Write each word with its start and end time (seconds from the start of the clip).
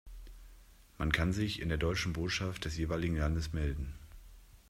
Man 0.97 1.11
kann 1.11 1.31
sich 1.31 1.61
in 1.61 1.69
der 1.69 1.77
deutschen 1.77 2.13
Botschaft 2.13 2.65
des 2.65 2.75
jeweiligen 2.75 3.17
Landes 3.17 3.53
melden. 3.53 3.93